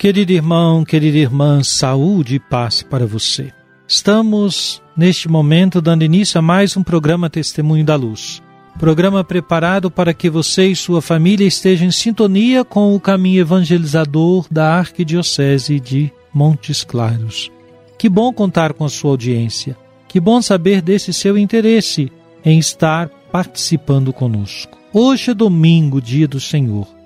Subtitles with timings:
[0.00, 3.52] Querido irmão, querida irmã, saúde e paz para você.
[3.86, 8.42] Estamos, neste momento, dando início a mais um programa Testemunho da Luz.
[8.78, 14.46] Programa preparado para que você e sua família estejam em sintonia com o caminho evangelizador
[14.50, 17.52] da Arquidiocese de Montes Claros.
[17.98, 19.76] Que bom contar com a sua audiência.
[20.08, 22.10] Que bom saber desse seu interesse
[22.42, 24.78] em estar participando conosco.
[24.94, 26.99] Hoje é domingo, dia do Senhor.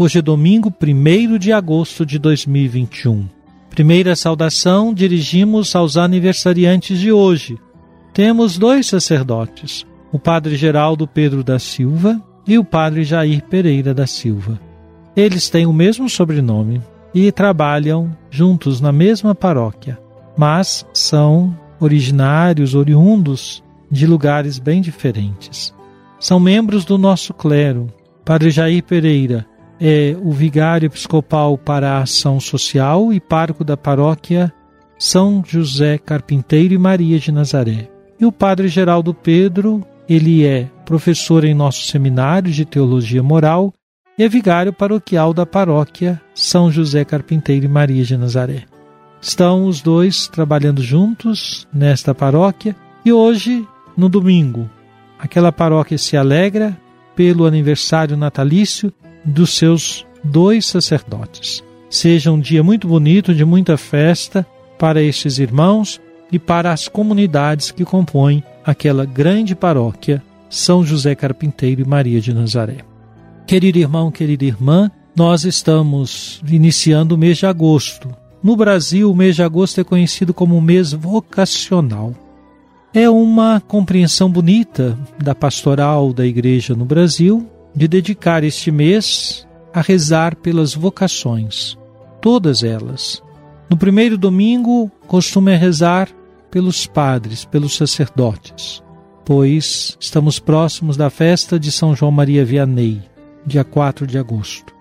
[0.00, 3.28] Hoje é domingo, 1 de agosto de 2021.
[3.68, 7.58] Primeira saudação dirigimos aos aniversariantes de hoje.
[8.14, 14.06] Temos dois sacerdotes, o Padre Geraldo Pedro da Silva e o Padre Jair Pereira da
[14.06, 14.60] Silva.
[15.16, 16.80] Eles têm o mesmo sobrenome
[17.12, 19.98] e trabalham juntos na mesma paróquia,
[20.36, 25.74] mas são originários, oriundos de lugares bem diferentes.
[26.20, 27.88] São membros do nosso clero.
[28.24, 29.44] Padre Jair Pereira
[29.80, 34.52] é o vigário episcopal para a ação social e pároco da paróquia
[34.98, 37.88] São José Carpinteiro e Maria de Nazaré.
[38.20, 43.72] E o Padre Geraldo Pedro, ele é professor em nosso seminário de teologia moral
[44.18, 48.64] e é vigário paroquial da paróquia São José Carpinteiro e Maria de Nazaré.
[49.20, 52.74] Estão os dois trabalhando juntos nesta paróquia
[53.04, 54.68] e hoje, no domingo,
[55.18, 56.76] aquela paróquia se alegra
[57.14, 58.92] pelo aniversário natalício
[59.28, 61.62] dos seus dois sacerdotes.
[61.90, 64.46] Seja um dia muito bonito, de muita festa
[64.78, 66.00] para estes irmãos
[66.30, 72.34] e para as comunidades que compõem aquela grande paróquia São José Carpinteiro e Maria de
[72.34, 72.78] Nazaré.
[73.46, 78.14] Querido irmão, querida irmã, nós estamos iniciando o mês de agosto.
[78.42, 82.14] No Brasil, o mês de agosto é conhecido como mês vocacional.
[82.92, 89.80] É uma compreensão bonita da pastoral da igreja no Brasil de dedicar este mês a
[89.80, 91.78] rezar pelas vocações,
[92.20, 93.22] todas elas.
[93.70, 96.08] No primeiro domingo, costuma rezar
[96.50, 98.82] pelos padres, pelos sacerdotes,
[99.24, 103.02] pois estamos próximos da festa de São João Maria Vianney,
[103.46, 104.74] dia 4 de agosto.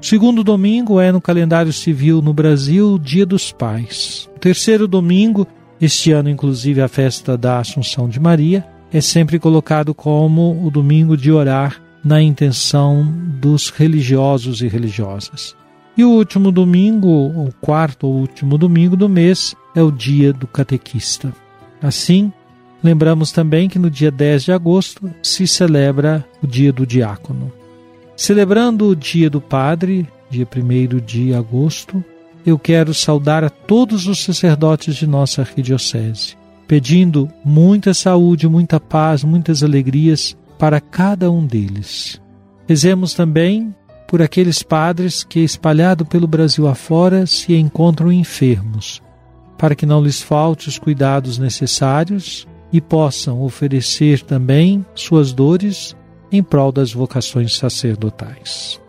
[0.00, 4.28] Segundo domingo é no calendário civil no Brasil, Dia dos Pais.
[4.38, 5.46] Terceiro domingo,
[5.80, 11.16] este ano inclusive a festa da Assunção de Maria, é sempre colocado como o domingo
[11.16, 13.06] de orar na intenção
[13.40, 15.56] dos religiosos e religiosas.
[15.96, 20.46] E o último domingo, o quarto ou último domingo do mês, é o dia do
[20.46, 21.32] catequista.
[21.80, 22.32] Assim,
[22.82, 27.52] lembramos também que no dia 10 de agosto se celebra o dia do diácono.
[28.16, 32.04] Celebrando o dia do padre, dia 1 de agosto,
[32.44, 36.36] eu quero saudar a todos os sacerdotes de nossa arquidiocese,
[36.66, 42.20] pedindo muita saúde, muita paz, muitas alegrias para cada um deles.
[42.66, 43.74] Rezemos também
[44.06, 49.02] por aqueles padres que, espalhado pelo Brasil afora, se encontram enfermos,
[49.58, 55.96] para que não lhes falte os cuidados necessários e possam oferecer também suas dores
[56.30, 58.80] em prol das vocações sacerdotais.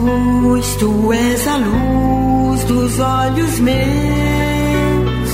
[0.00, 5.30] Jesus, tu és a luz dos olhos meus.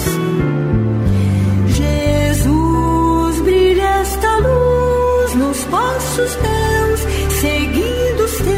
[1.76, 7.00] Jesus, brilha esta luz nos passos teus,
[7.40, 8.56] seguindo os teus.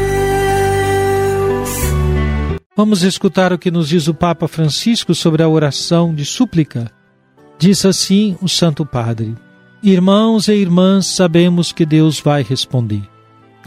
[2.75, 6.91] Vamos escutar o que nos diz o Papa Francisco sobre a oração de súplica.
[7.59, 9.35] Diz assim o Santo Padre:
[9.83, 13.18] Irmãos e irmãs, sabemos que Deus vai responder.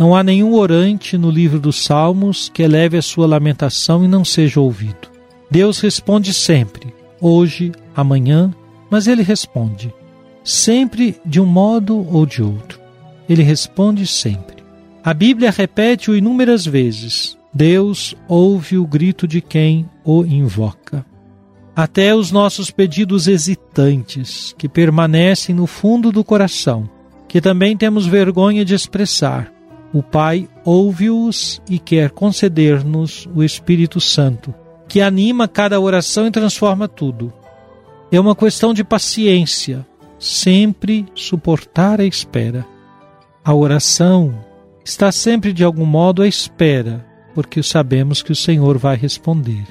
[0.03, 4.25] Não há nenhum orante no livro dos Salmos que eleve a sua lamentação e não
[4.25, 5.09] seja ouvido.
[5.49, 8.53] Deus responde sempre, hoje, amanhã,
[8.91, 9.95] mas ele responde,
[10.43, 12.81] sempre de um modo ou de outro.
[13.29, 14.65] Ele responde sempre.
[15.05, 17.39] A Bíblia repete-o inúmeras vezes.
[17.55, 21.07] Deus ouve o grito de quem o invoca.
[21.77, 26.91] Até os nossos pedidos hesitantes, que permanecem no fundo do coração,
[27.29, 29.52] que também temos vergonha de expressar,
[29.93, 34.55] o Pai ouve-os e quer conceder-nos o Espírito Santo,
[34.89, 37.33] que anima cada oração e transforma tudo.
[38.11, 39.87] É uma questão de paciência,
[40.19, 42.67] sempre suportar a espera.
[43.45, 44.35] A oração
[44.85, 47.05] está sempre de algum modo à espera,
[47.35, 49.65] porque sabemos que o Senhor vai responder.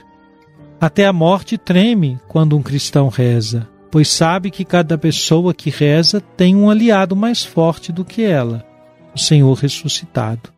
[0.79, 6.21] Até a morte treme quando um cristão reza, pois sabe que cada pessoa que reza
[6.21, 8.65] tem um aliado mais forte do que ela,
[9.13, 10.49] o Senhor ressuscitado.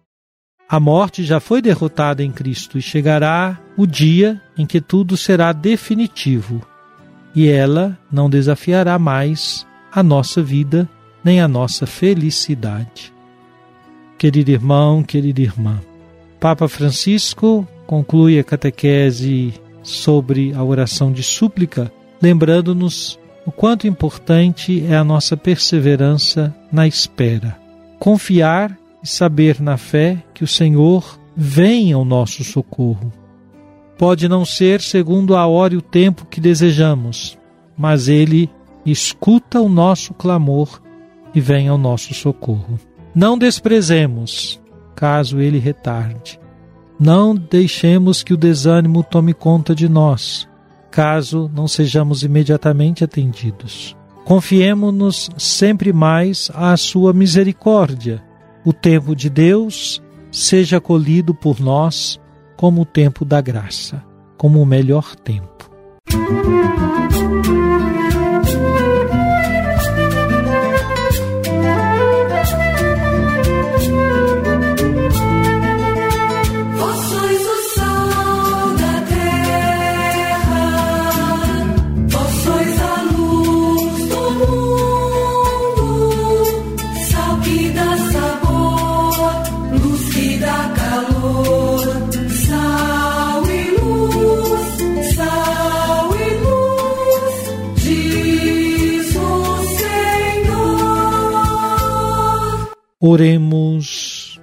[0.70, 5.52] A morte já foi derrotada em Cristo e chegará o dia em que tudo será
[5.52, 6.62] definitivo
[7.36, 10.88] e ela não desafiará mais a nossa vida
[11.24, 13.14] nem a nossa felicidade.
[14.18, 15.82] Querido irmão, querida irmã,
[16.40, 21.92] Papa Francisco conclui a catequese sobre a oração de súplica,
[22.22, 27.63] lembrando-nos o quanto importante é a nossa perseverança na espera.
[28.04, 33.12] Confiar e saber na fé que o Senhor vem ao nosso socorro
[33.98, 37.38] Pode não ser segundo a hora e o tempo que desejamos,
[37.78, 38.50] mas Ele
[38.86, 40.82] escuta o nosso clamor
[41.34, 42.80] e vem ao nosso socorro.
[43.14, 44.60] Não desprezemos,
[44.96, 46.40] caso Ele retarde.
[47.00, 50.50] Não deixemos que o desânimo tome conta de nós,
[50.92, 53.96] caso não sejamos imediatamente atendidos.
[54.26, 58.24] Confiemos-nos sempre mais à Sua misericórdia.
[58.66, 62.20] O tempo de Deus seja acolhido por nós
[62.56, 64.04] como o tempo da graça,
[64.38, 65.70] como o melhor tempo.
[103.06, 104.40] Oremos.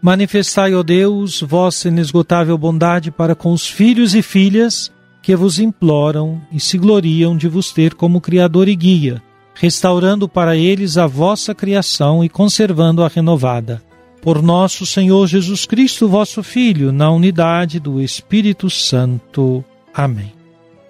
[0.00, 6.40] Manifestai, ó Deus, vossa inesgotável bondade para com os filhos e filhas que vos imploram
[6.52, 9.20] e se gloriam de vos ter como Criador e Guia,
[9.52, 13.82] restaurando para eles a vossa criação e conservando-a renovada.
[14.22, 19.64] Por nosso Senhor Jesus Cristo, vosso Filho, na unidade do Espírito Santo.
[19.92, 20.32] Amém.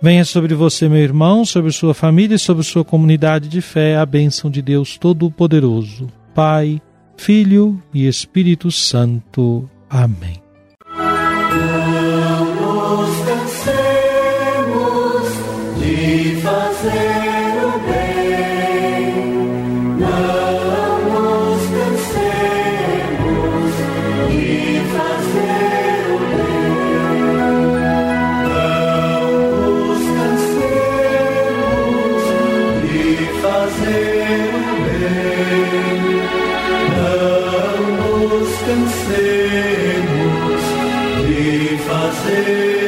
[0.02, 4.04] Venha sobre você, meu irmão, sobre sua família e sobre sua comunidade de fé a
[4.04, 6.08] bênção de Deus Todo-Poderoso.
[6.34, 6.82] Pai,
[7.18, 9.68] Filho e Espírito Santo.
[9.90, 10.40] Amém.
[15.78, 17.27] De fazer
[41.88, 42.87] fazer